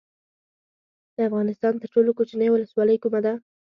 د 1.15 1.17
افغانستان 1.29 1.73
تر 1.81 1.87
ټولو 1.93 2.11
کوچنۍ 2.17 2.47
ولسوالۍ 2.51 2.97
کومه 3.03 3.19
ده؟ 3.25 3.33